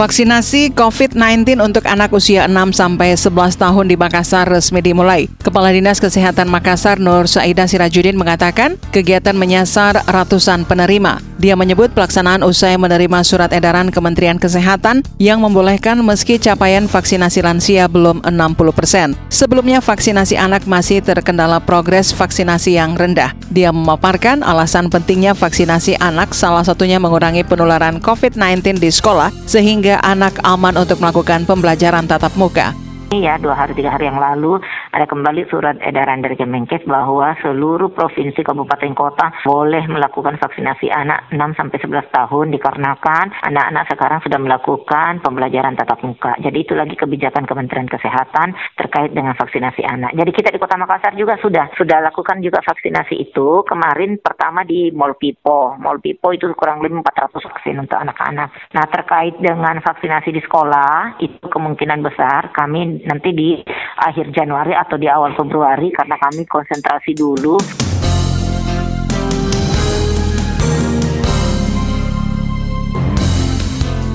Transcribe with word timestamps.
Vaksinasi 0.00 0.72
COVID-19 0.72 1.60
untuk 1.60 1.84
anak 1.84 2.08
usia 2.16 2.48
6 2.48 2.72
sampai 2.72 3.12
11 3.20 3.52
tahun 3.60 3.84
di 3.84 4.00
Makassar 4.00 4.48
resmi 4.48 4.80
dimulai. 4.80 5.28
Kepala 5.44 5.76
Dinas 5.76 6.00
Kesehatan 6.00 6.48
Makassar 6.48 6.96
Nur 6.96 7.28
Saida 7.28 7.68
Sirajudin 7.68 8.16
mengatakan 8.16 8.80
kegiatan 8.96 9.36
menyasar 9.36 10.00
ratusan 10.08 10.64
penerima. 10.64 11.20
Dia 11.36 11.52
menyebut 11.52 11.92
pelaksanaan 11.92 12.40
usai 12.44 12.80
menerima 12.80 13.20
surat 13.24 13.52
edaran 13.52 13.92
Kementerian 13.92 14.40
Kesehatan 14.40 15.04
yang 15.20 15.44
membolehkan 15.44 16.00
meski 16.00 16.40
capaian 16.40 16.88
vaksinasi 16.88 17.44
lansia 17.44 17.84
belum 17.84 18.24
60 18.24 18.72
persen. 18.72 19.12
Sebelumnya 19.28 19.84
vaksinasi 19.84 20.36
anak 20.36 20.64
masih 20.64 21.04
terkendala 21.04 21.60
progres 21.60 22.12
vaksinasi 22.12 22.76
yang 22.76 22.96
rendah. 22.96 23.36
Dia 23.52 23.68
memaparkan 23.68 24.40
alasan 24.44 24.92
pentingnya 24.92 25.36
vaksinasi 25.36 26.00
anak 26.00 26.32
salah 26.36 26.64
satunya 26.64 26.96
mengurangi 26.96 27.44
penularan 27.44 28.00
COVID-19 28.04 28.80
di 28.80 28.92
sekolah 28.92 29.32
sehingga 29.48 29.89
anak 29.98 30.38
aman 30.46 30.78
untuk 30.78 31.02
melakukan 31.02 31.42
pembelajaran 31.42 32.06
tatap 32.06 32.30
muka? 32.38 32.70
Ya 33.10 33.34
dua 33.42 33.58
hari 33.58 33.74
tiga 33.74 33.90
hari 33.90 34.06
yang 34.06 34.22
lalu 34.22 34.62
ada 34.90 35.06
kembali 35.06 35.46
surat 35.46 35.78
edaran 35.86 36.18
dari 36.18 36.34
Kemenkes 36.34 36.82
bahwa 36.82 37.38
seluruh 37.38 37.94
provinsi 37.94 38.42
kabupaten 38.42 38.90
kota 38.98 39.30
boleh 39.46 39.86
melakukan 39.86 40.34
vaksinasi 40.42 40.90
anak 40.90 41.30
6 41.30 41.38
sampai 41.54 41.78
11 41.78 42.10
tahun 42.10 42.46
dikarenakan 42.50 43.30
anak-anak 43.46 43.86
sekarang 43.86 44.18
sudah 44.26 44.38
melakukan 44.42 45.22
pembelajaran 45.22 45.78
tatap 45.78 46.02
muka. 46.02 46.34
Jadi 46.42 46.58
itu 46.66 46.74
lagi 46.74 46.98
kebijakan 46.98 47.46
Kementerian 47.46 47.86
Kesehatan 47.86 48.50
terkait 48.74 49.14
dengan 49.14 49.38
vaksinasi 49.38 49.86
anak. 49.86 50.10
Jadi 50.18 50.30
kita 50.34 50.50
di 50.50 50.58
Kota 50.58 50.74
Makassar 50.74 51.14
juga 51.14 51.38
sudah 51.38 51.70
sudah 51.78 52.02
lakukan 52.02 52.42
juga 52.42 52.58
vaksinasi 52.58 53.14
itu 53.14 53.62
kemarin 53.62 54.18
pertama 54.18 54.66
di 54.66 54.90
Mall 54.90 55.14
Pipo. 55.14 55.78
Mall 55.78 56.02
Pipo 56.02 56.34
itu 56.34 56.50
kurang 56.58 56.82
lebih 56.82 56.98
400 57.06 57.46
vaksin 57.46 57.78
untuk 57.78 57.94
anak-anak. 57.94 58.74
Nah, 58.74 58.84
terkait 58.90 59.38
dengan 59.38 59.78
vaksinasi 59.78 60.34
di 60.34 60.42
sekolah 60.42 61.22
itu 61.22 61.46
kemungkinan 61.46 62.02
besar 62.02 62.50
kami 62.50 63.06
nanti 63.06 63.30
di 63.30 63.54
akhir 64.00 64.34
Januari 64.34 64.79
atau 64.80 64.96
di 64.96 65.04
awal 65.04 65.36
Februari 65.36 65.92
karena 65.92 66.16
kami 66.16 66.48
konsentrasi 66.48 67.12
dulu. 67.12 67.60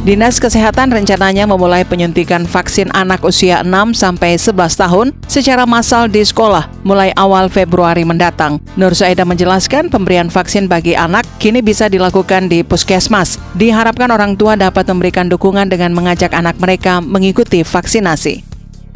Dinas 0.05 0.38
Kesehatan 0.38 0.94
rencananya 0.94 1.49
memulai 1.49 1.81
penyuntikan 1.81 2.45
vaksin 2.45 2.94
anak 2.94 3.25
usia 3.25 3.66
6 3.66 3.97
sampai 3.97 4.38
11 4.38 4.53
tahun 4.77 5.07
secara 5.25 5.66
massal 5.66 6.05
di 6.05 6.22
sekolah 6.22 6.69
mulai 6.85 7.09
awal 7.17 7.50
Februari 7.50 8.05
mendatang. 8.05 8.61
Nur 8.77 8.94
Saida 8.94 9.25
menjelaskan 9.25 9.89
pemberian 9.89 10.29
vaksin 10.29 10.69
bagi 10.69 10.94
anak 10.94 11.25
kini 11.41 11.66
bisa 11.66 11.89
dilakukan 11.89 12.53
di 12.53 12.61
puskesmas. 12.61 13.41
Diharapkan 13.57 14.13
orang 14.13 14.38
tua 14.38 14.53
dapat 14.53 14.85
memberikan 14.94 15.25
dukungan 15.25 15.73
dengan 15.73 15.89
mengajak 15.97 16.38
anak 16.38 16.53
mereka 16.61 17.02
mengikuti 17.02 17.66
vaksinasi. 17.66 18.54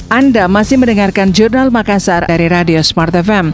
Anda 0.09 0.49
masih 0.49 0.81
mendengarkan 0.81 1.29
Jurnal 1.29 1.69
Makassar 1.69 2.25
dari 2.25 2.49
Radio 2.49 2.81
Smart 2.81 3.13
FM. 3.13 3.53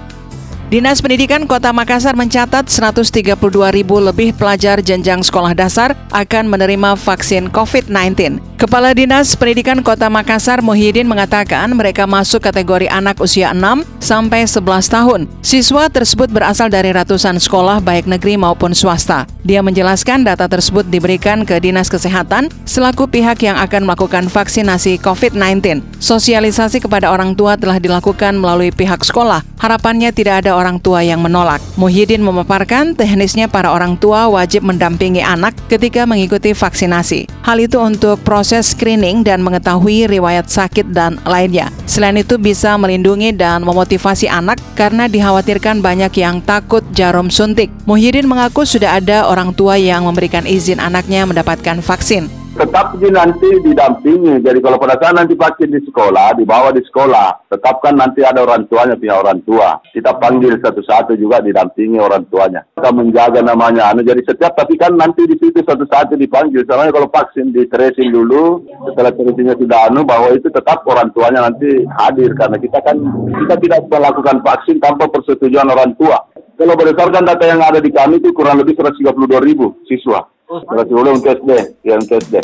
Dinas 0.72 1.04
Pendidikan 1.04 1.44
Kota 1.52 1.76
Makassar 1.76 2.16
mencatat 2.16 2.72
132 2.72 3.36
ribu 3.76 4.00
lebih 4.00 4.32
pelajar 4.32 4.80
jenjang 4.80 5.20
sekolah 5.20 5.52
dasar 5.52 6.00
akan 6.16 6.48
menerima 6.48 6.96
vaksin 6.96 7.52
COVID-19. 7.52 8.55
Kepala 8.66 8.98
Dinas 8.98 9.38
Pendidikan 9.38 9.86
Kota 9.86 10.10
Makassar 10.10 10.66
Muhyiddin 10.66 11.06
mengatakan 11.06 11.70
mereka 11.78 12.10
masuk 12.10 12.42
kategori 12.42 12.90
anak 12.90 13.22
usia 13.22 13.54
6 13.54 13.86
sampai 14.02 14.42
11 14.50 14.90
tahun. 14.90 15.22
Siswa 15.46 15.86
tersebut 15.86 16.34
berasal 16.34 16.74
dari 16.74 16.90
ratusan 16.90 17.38
sekolah 17.38 17.78
baik 17.78 18.10
negeri 18.10 18.42
maupun 18.42 18.74
swasta. 18.74 19.30
Dia 19.46 19.62
menjelaskan 19.62 20.26
data 20.26 20.50
tersebut 20.50 20.90
diberikan 20.90 21.46
ke 21.46 21.62
Dinas 21.62 21.94
Kesehatan 21.94 22.50
selaku 22.66 23.06
pihak 23.06 23.46
yang 23.46 23.54
akan 23.62 23.86
melakukan 23.86 24.34
vaksinasi 24.34 24.98
COVID-19. 24.98 25.86
Sosialisasi 26.02 26.82
kepada 26.82 27.14
orang 27.14 27.38
tua 27.38 27.62
telah 27.62 27.78
dilakukan 27.78 28.34
melalui 28.34 28.74
pihak 28.74 29.06
sekolah. 29.06 29.46
Harapannya 29.62 30.10
tidak 30.10 30.42
ada 30.46 30.58
orang 30.58 30.82
tua 30.82 31.06
yang 31.06 31.22
menolak. 31.22 31.62
Muhyiddin 31.78 32.26
memaparkan 32.26 32.98
teknisnya 32.98 33.46
para 33.46 33.70
orang 33.70 33.94
tua 33.94 34.26
wajib 34.26 34.66
mendampingi 34.66 35.22
anak 35.22 35.54
ketika 35.70 36.10
mengikuti 36.10 36.58
vaksinasi. 36.58 37.30
Hal 37.46 37.62
itu 37.62 37.78
untuk 37.78 38.18
proses 38.26 38.55
screening 38.62 39.26
dan 39.26 39.42
mengetahui 39.42 40.08
riwayat 40.08 40.48
sakit 40.48 40.94
dan 40.94 41.18
lainnya. 41.28 41.74
Selain 41.90 42.16
itu 42.16 42.38
bisa 42.38 42.78
melindungi 42.78 43.34
dan 43.34 43.66
memotivasi 43.66 44.30
anak 44.30 44.62
karena 44.78 45.10
dikhawatirkan 45.10 45.82
banyak 45.82 46.14
yang 46.22 46.40
takut 46.46 46.86
jarum 46.94 47.34
suntik. 47.34 47.74
Muhyiddin 47.90 48.30
mengaku 48.30 48.64
sudah 48.64 49.02
ada 49.02 49.28
orang 49.28 49.52
tua 49.52 49.76
yang 49.76 50.06
memberikan 50.06 50.48
izin 50.48 50.78
anaknya 50.78 51.26
mendapatkan 51.26 51.82
vaksin 51.82 52.45
tetap 52.56 52.96
nanti 53.12 53.50
didampingi. 53.60 54.40
Jadi 54.40 54.60
kalau 54.64 54.80
pada 54.80 54.96
saat 54.96 55.20
nanti 55.20 55.36
vaksin 55.36 55.76
di 55.76 55.84
sekolah, 55.84 56.40
dibawa 56.40 56.72
di 56.72 56.80
sekolah, 56.88 57.52
tetapkan 57.52 58.00
nanti 58.00 58.24
ada 58.24 58.48
orang 58.48 58.64
tuanya 58.72 58.96
pihak 58.96 59.20
orang 59.20 59.44
tua. 59.44 59.84
Kita 59.92 60.16
panggil 60.16 60.56
satu-satu 60.64 61.20
juga 61.20 61.44
didampingi 61.44 62.00
orang 62.00 62.24
tuanya. 62.32 62.64
Kita 62.80 62.96
menjaga 62.96 63.44
namanya. 63.44 63.92
Anu 63.92 64.08
jadi 64.08 64.24
setiap 64.24 64.56
tapi 64.56 64.80
kan 64.80 64.96
nanti 64.96 65.28
di 65.28 65.36
situ 65.36 65.60
satu-satu 65.60 66.16
dipanggil. 66.16 66.64
Soalnya 66.64 66.96
kalau 66.96 67.12
vaksin 67.12 67.52
di 67.52 67.68
tracing 67.68 68.16
dulu, 68.16 68.64
setelah 68.88 69.12
tracingnya 69.12 69.60
sudah 69.60 69.80
anu 69.92 70.08
bahwa 70.08 70.32
itu 70.32 70.48
tetap 70.48 70.88
orang 70.88 71.12
tuanya 71.12 71.52
nanti 71.52 71.84
hadir 72.00 72.32
karena 72.40 72.56
kita 72.56 72.80
kan 72.80 72.98
kita 73.46 73.56
tidak 73.60 73.82
melakukan 73.92 74.40
vaksin 74.40 74.80
tanpa 74.80 75.12
persetujuan 75.12 75.68
orang 75.68 75.92
tua. 76.00 76.24
Kalau 76.56 76.72
berdasarkan 76.80 77.28
data 77.28 77.44
yang 77.44 77.60
ada 77.60 77.84
di 77.84 77.92
kami 77.92 78.24
itu 78.24 78.32
kurang 78.32 78.64
lebih 78.64 78.80
132 78.80 79.12
ribu 79.44 79.76
siswa. 79.92 80.24
Terima 80.64 80.84
kasih 80.88 80.96
untuk 80.96 81.28
SD, 81.28 81.52
yang 81.84 82.02
SD. 82.06 82.36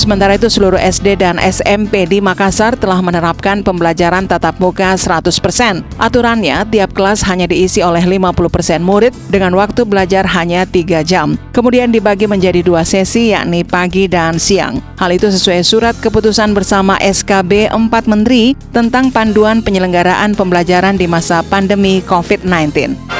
Sementara 0.00 0.40
itu 0.40 0.48
seluruh 0.48 0.80
SD 0.80 1.20
dan 1.20 1.36
SMP 1.36 2.08
di 2.08 2.24
Makassar 2.24 2.72
telah 2.72 3.04
menerapkan 3.04 3.60
pembelajaran 3.60 4.24
tatap 4.24 4.56
muka 4.56 4.96
100%. 4.96 5.84
Aturannya, 6.00 6.64
tiap 6.72 6.96
kelas 6.96 7.20
hanya 7.28 7.44
diisi 7.44 7.84
oleh 7.84 8.00
50% 8.08 8.80
murid 8.80 9.12
dengan 9.28 9.52
waktu 9.52 9.84
belajar 9.84 10.24
hanya 10.32 10.64
3 10.64 11.04
jam. 11.04 11.36
Kemudian 11.52 11.92
dibagi 11.92 12.24
menjadi 12.24 12.64
dua 12.64 12.80
sesi 12.80 13.36
yakni 13.36 13.60
pagi 13.60 14.08
dan 14.08 14.40
siang. 14.40 14.80
Hal 14.96 15.12
itu 15.12 15.28
sesuai 15.28 15.60
surat 15.68 15.92
keputusan 16.00 16.56
bersama 16.56 16.96
SKB 16.96 17.68
4 17.68 18.08
Menteri 18.08 18.56
tentang 18.72 19.12
panduan 19.12 19.60
penyelenggaraan 19.60 20.32
pembelajaran 20.32 20.96
di 20.96 21.04
masa 21.04 21.44
pandemi 21.44 22.00
COVID-19. 22.08 23.19